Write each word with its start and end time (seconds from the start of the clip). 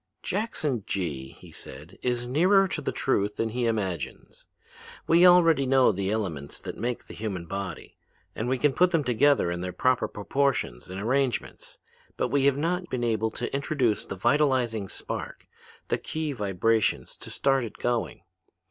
'Jackson 0.23 0.83
Gee,' 0.87 1.27
he 1.29 1.51
said, 1.51 1.99
'is 2.01 2.25
nearer 2.25 2.67
to 2.67 2.81
the 2.81 2.91
truth 2.91 3.35
than 3.37 3.49
he 3.49 3.67
imagines. 3.67 4.47
We 5.05 5.27
already 5.27 5.67
know 5.67 5.91
the 5.91 6.09
elements 6.09 6.59
that 6.59 6.75
make 6.75 7.05
the 7.05 7.13
human 7.13 7.45
body, 7.45 7.97
and 8.35 8.49
we 8.49 8.57
can 8.57 8.73
put 8.73 8.89
them 8.89 9.03
together 9.03 9.51
in 9.51 9.61
their 9.61 9.71
proper 9.71 10.07
proportions 10.07 10.89
and 10.89 10.99
arrangements: 10.99 11.77
but 12.17 12.29
we 12.29 12.45
have 12.45 12.57
not 12.57 12.89
been 12.89 13.03
able 13.03 13.29
to 13.29 13.53
introduce 13.55 14.03
the 14.03 14.15
vitalizing 14.15 14.89
spark, 14.89 15.45
the 15.89 15.99
key 15.99 16.31
vibrations 16.31 17.15
to 17.17 17.29
start 17.29 17.63
it 17.63 17.77
going. 17.77 18.23